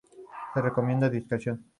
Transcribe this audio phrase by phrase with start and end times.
[0.51, 1.63] Se recomienda discreción"